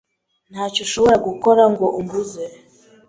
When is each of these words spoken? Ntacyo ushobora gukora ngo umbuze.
Ntacyo 0.51 0.79
ushobora 0.85 1.15
gukora 1.27 1.63
ngo 1.71 1.85
umbuze. 1.99 2.43